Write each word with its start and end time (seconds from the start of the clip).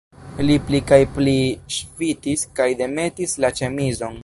Li 0.45 0.53
pli 0.69 0.79
kaj 0.91 0.99
pli 1.17 1.35
ŝvitis 1.77 2.47
kaj 2.61 2.69
demetis 2.83 3.39
la 3.45 3.53
ĉemizon. 3.61 4.19